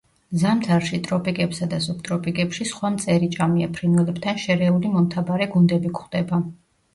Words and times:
ზამთარში, 0.43 0.99
ტროპიკებსა 1.07 1.67
და 1.73 1.77
სუბტროპიკებში 1.87 2.67
სხვა 2.69 2.91
მწერიჭამია 2.95 3.69
ფრინველებთან 3.77 4.41
შერეული 4.47 4.93
მომთაბარე 4.97 5.49
გუნდები 5.53 5.93
გვხვდება. 5.95 6.43